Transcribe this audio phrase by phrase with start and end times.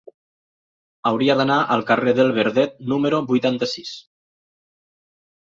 [1.09, 3.95] Hauria d'anar al carrer del Verdet número vuitanta-sis.